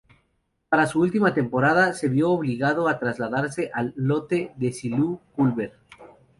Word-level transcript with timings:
Para 0.67 0.87
su 0.87 0.99
última 0.99 1.31
temporada, 1.35 1.93
se 1.93 2.09
vio 2.09 2.31
obligado 2.31 2.87
a 2.87 2.97
trasladarse 2.97 3.69
al 3.71 3.93
lote 3.95 4.51
Desilu-Culver. 4.57 5.73